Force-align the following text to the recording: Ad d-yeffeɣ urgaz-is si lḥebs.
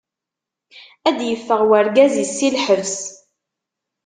Ad 1.09 1.15
d-yeffeɣ 1.17 1.61
urgaz-is 1.77 2.31
si 2.37 2.49
lḥebs. 2.55 2.95